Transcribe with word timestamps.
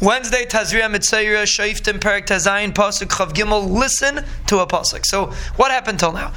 Wednesday, 0.00 0.46
Tazria 0.46 0.90
Mitzayra, 0.90 1.42
Shaiftim 1.42 1.98
Perik 1.98 2.26
Tazayin, 2.26 2.72
Pasuk 2.72 3.08
Chav 3.08 3.34
Gimel. 3.34 3.68
Listen 3.70 4.24
to 4.46 4.60
a 4.60 4.66
Pasuk. 4.66 5.04
So, 5.04 5.26
what 5.56 5.70
happened 5.70 5.98
till 5.98 6.12
now? 6.12 6.28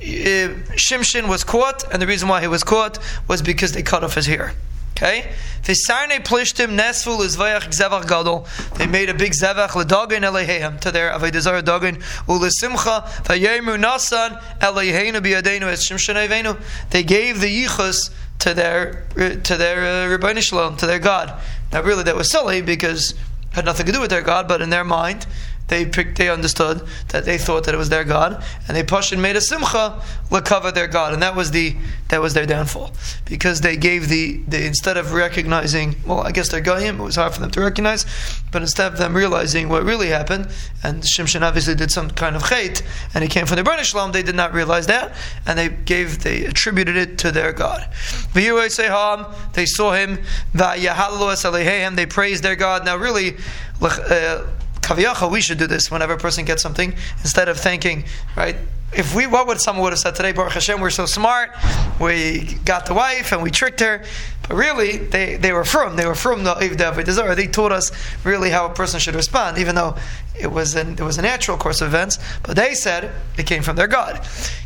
Uh, 0.00 0.58
Shimshin 0.74 1.28
was 1.28 1.44
caught, 1.44 1.84
and 1.92 2.02
the 2.02 2.06
reason 2.08 2.28
why 2.28 2.40
he 2.40 2.48
was 2.48 2.64
caught 2.64 2.98
was 3.28 3.40
because 3.40 3.70
they 3.70 3.82
cut 3.82 4.02
off 4.02 4.14
his 4.14 4.26
hair. 4.26 4.54
Okay? 4.96 5.30
Visarne 5.62 6.18
plishtim 6.24 6.72
nesful 6.72 7.18
izvayach 7.18 7.68
zevach 7.68 8.08
gadol. 8.08 8.48
They 8.74 8.88
made 8.88 9.08
a 9.08 9.14
big 9.14 9.32
zevach 9.32 9.70
ledagin 9.70 10.22
eleheim 10.22 10.80
to 10.80 10.90
their 10.90 11.12
avodah 11.12 11.62
dagin 11.62 12.02
ulesimcha 12.26 13.06
vayemu 13.24 13.80
nasan 13.80 14.42
eleheinu 14.58 15.20
biyadenu 15.20 15.68
es 15.70 15.88
shimshon. 15.88 16.60
They 16.90 17.04
gave 17.04 17.40
the 17.40 17.64
yichus 17.64 18.10
to 18.42 18.54
their 18.54 19.04
to 19.14 19.56
their 19.56 20.14
uh, 20.14 20.40
Shalom, 20.40 20.76
to 20.78 20.86
their 20.86 20.98
God. 20.98 21.40
Now, 21.72 21.82
really, 21.82 22.02
that 22.02 22.16
was 22.16 22.30
silly 22.30 22.60
because 22.60 23.14
had 23.52 23.64
nothing 23.64 23.86
to 23.86 23.92
do 23.92 24.00
with 24.00 24.10
their 24.10 24.22
God, 24.22 24.48
but 24.48 24.60
in 24.60 24.70
their 24.70 24.84
mind, 24.84 25.26
they 25.72 25.86
picked, 25.86 26.18
they 26.18 26.28
understood 26.28 26.86
that 27.08 27.24
they 27.24 27.38
thought 27.38 27.64
that 27.64 27.74
it 27.74 27.78
was 27.78 27.88
their 27.88 28.04
God, 28.04 28.44
and 28.68 28.76
they 28.76 28.82
pushed 28.82 29.10
and 29.10 29.22
made 29.22 29.36
a 29.36 29.40
simcha 29.40 30.02
cover 30.44 30.70
their 30.70 30.86
God, 30.86 31.14
and 31.14 31.22
that 31.22 31.34
was 31.34 31.50
the 31.50 31.74
that 32.08 32.20
was 32.20 32.34
their 32.34 32.44
downfall 32.44 32.90
because 33.24 33.62
they 33.62 33.76
gave 33.76 34.08
the 34.08 34.36
they 34.46 34.66
instead 34.66 34.98
of 34.98 35.14
recognizing 35.14 35.96
well 36.06 36.20
I 36.20 36.30
guess 36.30 36.50
they're 36.50 36.60
goyim 36.60 37.00
it 37.00 37.02
was 37.02 37.16
hard 37.16 37.32
for 37.32 37.40
them 37.40 37.50
to 37.52 37.60
recognize, 37.62 38.04
but 38.50 38.60
instead 38.60 38.92
of 38.92 38.98
them 38.98 39.16
realizing 39.16 39.70
what 39.70 39.82
really 39.84 40.08
happened, 40.08 40.48
and 40.82 41.02
Shimshon 41.02 41.40
obviously 41.40 41.74
did 41.74 41.90
some 41.90 42.10
kind 42.10 42.36
of 42.36 42.42
chait, 42.42 42.82
and 43.14 43.24
he 43.24 43.28
came 43.28 43.46
from 43.46 43.56
the 43.56 43.64
British 43.64 43.92
Shalom, 43.92 44.12
they 44.12 44.22
did 44.22 44.34
not 44.34 44.52
realize 44.52 44.86
that, 44.88 45.14
and 45.46 45.58
they 45.58 45.70
gave 45.70 46.22
they 46.22 46.44
attributed 46.44 46.96
it 46.96 47.16
to 47.18 47.32
their 47.32 47.52
God. 47.54 47.88
They 48.34 49.66
saw 49.66 49.92
him, 49.92 50.18
they 50.52 52.06
praised 52.06 52.42
their 52.42 52.56
God. 52.56 52.84
Now 52.84 52.96
really. 52.96 53.36
Uh, 53.80 54.46
Kaviyacha, 54.82 55.30
we 55.30 55.40
should 55.40 55.58
do 55.58 55.66
this 55.66 55.90
whenever 55.90 56.14
a 56.14 56.18
person 56.18 56.44
gets 56.44 56.62
something, 56.62 56.94
instead 57.20 57.48
of 57.48 57.58
thanking, 57.58 58.04
right? 58.36 58.56
If 58.94 59.14
we, 59.14 59.26
what 59.26 59.46
would 59.46 59.58
someone 59.58 59.84
would 59.84 59.92
have 59.92 60.00
said 60.00 60.14
today? 60.14 60.32
Baruch 60.32 60.52
Hashem, 60.52 60.78
we're 60.80 60.90
so 60.90 61.06
smart. 61.06 61.50
We 61.98 62.58
got 62.66 62.84
the 62.84 62.92
wife 62.92 63.32
and 63.32 63.42
we 63.42 63.50
tricked 63.50 63.80
her. 63.80 64.04
But 64.46 64.54
really, 64.54 64.98
they, 64.98 65.36
they 65.36 65.52
were 65.52 65.64
from. 65.64 65.96
They 65.96 66.04
were 66.04 66.14
from 66.14 66.44
the 66.44 66.54
Ivda 66.54 67.36
They 67.36 67.46
taught 67.46 67.72
us 67.72 67.90
really 68.22 68.50
how 68.50 68.66
a 68.66 68.74
person 68.74 69.00
should 69.00 69.14
respond, 69.14 69.56
even 69.56 69.76
though 69.76 69.96
it 70.38 70.50
was 70.50 70.74
an, 70.74 70.92
it 70.92 71.00
was 71.00 71.18
a 71.18 71.22
natural 71.22 71.56
course 71.56 71.80
of 71.80 71.88
events. 71.88 72.18
But 72.42 72.56
they 72.56 72.74
said 72.74 73.12
it 73.36 73.46
came 73.46 73.62
from 73.62 73.76
their 73.76 73.86
God. 73.86 74.16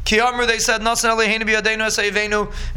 Kiyamr, 0.05 0.47
they 0.47 0.59
said, 0.59 0.81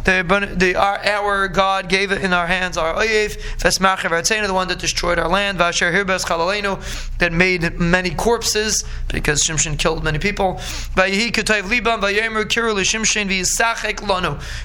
the, 0.04 0.56
the, 0.56 0.76
our, 0.76 0.98
our 0.98 1.48
God 1.48 1.88
gave 1.88 2.12
it 2.12 2.24
in 2.24 2.34
our 2.34 2.48
hands, 2.48 2.76
our 2.78 2.96
oyev, 2.96 3.38
the 4.48 4.54
one 4.54 4.68
that 4.68 4.80
destroyed 4.80 5.20
our 5.20 5.28
land, 5.28 5.60
that 5.60 7.32
made 7.32 7.80
many 7.80 8.10
corpses, 8.10 8.84
because 9.10 9.44
Shimshon 9.44 9.78
killed 9.78 10.04
many 10.04 10.18
people. 10.18 10.60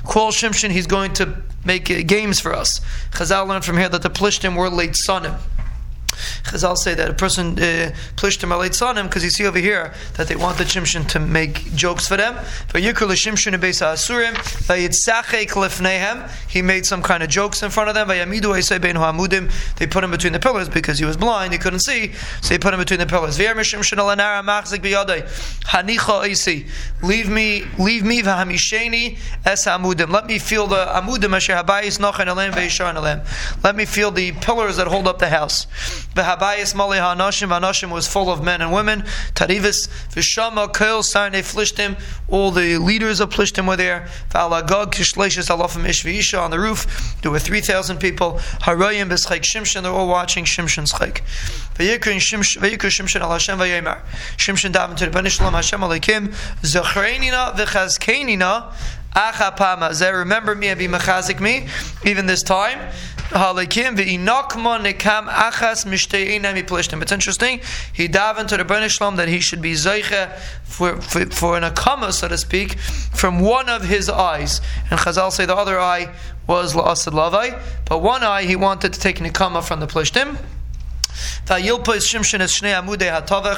Call 0.05 0.33
Shimshon, 0.33 0.71
he's 0.71 0.87
going 0.87 1.13
to 1.13 1.43
make 1.67 2.07
games 2.07 2.41
for 2.41 2.55
us. 2.55 2.81
Chazal 3.11 3.47
learned 3.47 3.65
from 3.65 3.77
here 3.77 3.89
that 3.91 4.03
the 4.03 4.11
Plishtim 4.11 4.57
were 4.57 4.71
late 4.71 4.97
sonim. 5.07 5.39
Chazal 6.45 6.77
say 6.77 6.95
that 6.95 7.11
a 7.11 7.15
person 7.15 7.53
uh, 7.59 7.93
plished 8.17 8.43
him 8.43 8.53
on 8.53 8.99
him 8.99 9.07
because 9.07 9.25
you 9.25 9.31
see 9.31 9.47
over 9.47 9.59
here 9.59 9.93
that 10.17 10.29
they 10.29 10.37
wanted 10.37 10.67
Shimshon 10.67 11.09
to 11.09 11.21
make 11.21 11.75
jokes 11.75 12.07
for 12.09 12.17
them. 12.17 12.37
He 16.49 16.63
made 16.63 16.87
some 16.87 17.03
kind 17.03 17.23
of 17.23 17.29
jokes 17.29 17.63
in 17.63 17.71
front 17.71 17.89
of 17.89 17.95
them. 17.95 18.09
They 18.09 19.87
put 19.87 20.05
him 20.05 20.11
between 20.11 20.33
the 20.33 20.41
pillars 20.41 20.69
because 20.69 20.99
he 20.99 21.05
was 21.05 21.17
blind, 21.17 21.53
he 21.53 21.59
couldn't 21.59 21.81
see, 21.81 22.13
so 22.41 22.49
they 22.49 22.59
put 22.59 22.75
him 22.75 22.81
between 22.81 23.01
the 23.01 23.07
pillars. 23.07 23.39
Leave 27.03 27.29
me, 27.29 27.65
leave 27.79 28.05
me. 28.05 28.23
Let 28.23 28.47
me 30.27 30.39
feel 30.39 30.67
the 30.67 30.87
amudim 30.87 31.35
Let 33.63 33.77
me 33.77 33.85
feel 33.85 34.11
the 34.11 34.33
pillars 34.33 34.77
that 34.77 34.87
hold 34.87 35.09
up 35.09 35.19
the 35.19 35.29
house. 35.29 35.67
V'habayis 36.15 36.75
mali 36.75 36.99
ha'anashim, 36.99 37.49
ha'anashim 37.49 37.91
was 37.91 38.07
full 38.07 38.31
of 38.31 38.43
men 38.43 38.61
and 38.63 38.73
women. 38.73 39.03
Tarivis, 39.35 39.89
v'shama, 40.11 40.73
koil, 40.73 41.03
sarne, 41.03 41.43
flishtim, 41.43 42.01
all 42.29 42.51
the 42.51 42.79
leaders 42.79 43.21
of 43.21 43.31
Plishtim 43.31 43.67
were 43.67 43.77
there. 43.77 44.09
V'alagog, 44.31 44.93
kishleishis, 44.93 45.51
alafim, 45.51 45.89
ish 45.89 46.05
v'isha, 46.05 46.41
on 46.41 46.51
the 46.51 46.61
roof, 46.61 46.87
there 47.23 47.31
were 47.31 47.39
3,000 47.39 47.99
people. 47.99 48.39
Harayim, 48.63 49.09
b'schek 49.09 49.41
Shimshon, 49.41 49.83
they're 49.83 49.93
all 49.93 50.09
watching 50.09 50.45
Shimshon's 50.45 50.93
chek. 50.93 51.23
V'yikr 51.75 52.17
Shimshon 52.19 53.21
al 53.21 53.31
Hashem 53.33 53.59
v'yemar. 53.59 54.01
Shimshon 54.37 54.73
daven 54.73 54.97
to 54.97 55.07
the 55.07 55.11
Ben 55.11 55.27
Shalom 55.27 55.55
Hashem 55.55 55.81
alekim, 55.81 56.29
zachreinina 56.63 57.55
v'chazkeinina, 57.55 58.73
Achapama. 59.15 60.13
Remember 60.13 60.55
me 60.57 60.69
and 60.69 60.79
be 60.79 60.89
mechazik 60.89 61.39
me, 61.39 61.69
even 62.05 62.27
this 62.27 62.43
time. 62.43 62.81
It's 67.03 67.13
interesting. 67.13 67.61
He 67.93 68.09
davened 68.09 68.47
to 68.49 68.57
the 68.57 68.89
Shalom 68.89 69.17
that 69.17 69.27
he 69.27 69.41
should 69.41 69.61
be 69.61 69.73
zeicha 69.73 70.39
for, 70.63 71.03
for, 71.03 71.27
for 71.27 71.57
an 71.57 71.65
akama, 71.65 72.13
so 72.13 72.29
to 72.29 72.39
speak, 72.39 72.79
from 72.79 73.41
one 73.41 73.69
of 73.69 73.83
his 73.83 74.09
eyes. 74.09 74.61
And 74.89 75.01
Chazal 75.01 75.33
say 75.33 75.47
the 75.47 75.57
other 75.57 75.81
eye 75.81 76.15
was 76.47 76.75
la'asad 76.75 77.13
lavai, 77.13 77.61
but 77.87 78.01
one 78.03 78.23
eye 78.23 78.45
he 78.45 78.55
wanted 78.55 78.93
to 78.93 79.01
take 79.01 79.19
an 79.19 79.27
akama 79.27 79.65
from 79.67 79.81
the 79.81 79.89
plishtim. 79.89 80.39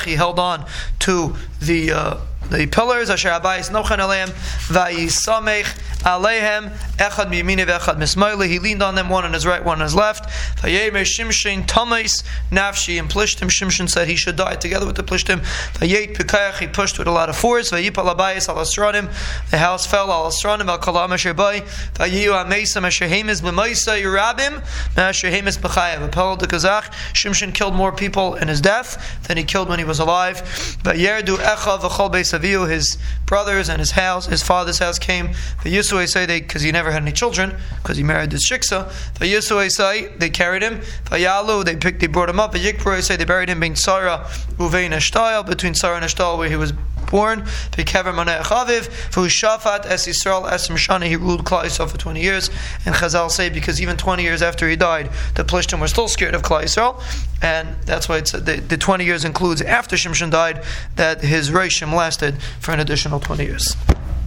He 0.04 0.14
held 0.14 0.38
on 0.38 0.66
to 1.00 1.36
the 1.60 1.92
uh, 1.92 2.16
the 2.50 2.66
pillars. 2.66 3.10
Asher 3.10 3.30
abayis 3.30 3.70
nochan 3.70 3.98
aleim 3.98 4.28
vayisamech 4.68 5.74
Aleihem, 6.06 6.70
Echad 6.98 7.26
Miyamine 7.32 7.66
Echad 7.66 7.96
Mismaili. 7.96 8.46
He 8.46 8.60
leaned 8.60 8.80
on 8.80 8.94
them, 8.94 9.08
one 9.08 9.24
on 9.24 9.32
his 9.32 9.44
right, 9.44 9.64
one 9.64 9.78
on 9.78 9.82
his 9.82 9.94
left. 9.94 10.30
Vayemer 10.60 11.02
Shimshin 11.02 11.66
Tamais 11.66 12.22
Nafshi 12.52 13.00
and 13.00 13.10
Plishtim. 13.10 13.48
Shimshin 13.48 13.90
said 13.90 14.06
he 14.06 14.14
should 14.14 14.36
die 14.36 14.54
together 14.54 14.86
with 14.86 14.94
the 14.94 15.02
Plishtim. 15.02 15.40
Vayet 15.78 16.16
Pikayach, 16.16 16.58
he 16.58 16.68
pushed 16.68 16.96
with 16.98 17.08
a 17.08 17.10
lot 17.10 17.28
of 17.28 17.36
force. 17.36 17.72
Vayipal 17.72 18.14
Abayis 18.14 18.48
Al 18.48 18.54
Asranim. 18.56 19.10
The 19.50 19.58
house 19.58 19.84
fell 19.84 20.12
Al 20.12 20.28
Asranim 20.28 20.68
Al 20.68 20.78
Kalam 20.78 21.10
Asher 21.10 21.34
Bay. 21.34 21.62
Vayu 21.94 22.30
Amesam 22.44 22.84
Asher 22.84 23.08
Hamis 23.08 23.42
B'maisa 23.42 24.00
Yerabim. 24.00 24.62
Asher 24.96 25.30
Hamis 25.30 25.58
B'chayev. 25.58 26.08
Apel 26.08 26.38
the 26.38 26.46
Kazakh. 26.46 26.92
Shimshin 27.14 27.52
killed 27.52 27.74
more 27.74 27.90
people 27.90 28.36
in 28.36 28.46
his 28.46 28.60
death 28.60 29.18
than 29.26 29.36
he 29.36 29.42
killed 29.42 29.68
when 29.68 29.80
he 29.80 29.84
was 29.84 29.98
alive. 29.98 30.42
Vayerdu 30.84 31.36
Echav 31.38 31.80
V'chol 31.80 32.12
Beis 32.12 32.35
Aviyu. 32.38 32.68
His 32.68 32.98
brothers 33.26 33.68
and 33.68 33.78
his 33.78 33.92
house, 33.92 34.26
his 34.26 34.42
father's 34.42 34.78
house 34.78 34.98
came. 34.98 35.28
Vayusu 35.62 35.96
Yisui 35.96 36.08
say 36.08 36.26
they 36.26 36.40
because 36.40 36.62
he 36.62 36.72
never 36.72 36.90
had 36.90 37.02
any 37.02 37.12
children 37.12 37.54
because 37.82 37.96
he 37.96 38.02
married 38.02 38.30
this 38.30 38.48
shiksa. 38.48 38.88
Yisui 39.18 39.70
say 39.70 40.08
they 40.18 40.30
carried 40.30 40.62
him. 40.62 40.80
They 41.10 41.76
picked 41.76 42.00
they 42.00 42.06
brought 42.06 42.28
him 42.28 42.40
up. 42.40 42.54
Yikpur 42.54 43.02
say 43.02 43.16
they 43.16 43.24
buried 43.24 43.48
him 43.48 43.60
being 43.60 43.76
Sarah 43.76 44.24
Uvein 44.58 44.90
Ashtal 44.90 45.46
between 45.46 45.74
Sarah 45.74 45.96
and 45.96 46.04
Ashtal 46.04 46.38
where 46.38 46.48
he 46.48 46.56
was 46.56 46.72
born. 47.10 47.44
Es 50.56 50.68
Mishana. 50.68 51.06
He 51.06 51.16
ruled 51.16 51.44
Klal 51.44 51.64
Yisrael 51.64 51.90
for 51.90 51.98
twenty 51.98 52.22
years. 52.22 52.50
And 52.84 52.94
Chazal 52.94 53.30
say 53.30 53.48
because 53.48 53.80
even 53.80 53.96
twenty 53.96 54.22
years 54.22 54.42
after 54.42 54.68
he 54.68 54.76
died, 54.76 55.10
the 55.34 55.44
Plishtim 55.44 55.80
were 55.80 55.88
still 55.88 56.08
scared 56.08 56.34
of 56.34 56.42
Klal 56.42 56.62
Yisrael, 56.62 57.02
and 57.42 57.76
that's 57.84 58.08
why 58.08 58.18
it's 58.18 58.32
the, 58.32 58.62
the 58.68 58.76
twenty 58.76 59.04
years 59.04 59.24
includes 59.24 59.62
after 59.62 59.96
Shimshon 59.96 60.30
died 60.30 60.64
that 60.96 61.22
his 61.22 61.50
reishim 61.50 61.92
lasted 61.92 62.40
for 62.60 62.72
an 62.72 62.80
additional 62.80 63.20
twenty 63.20 63.44
years. 63.44 63.76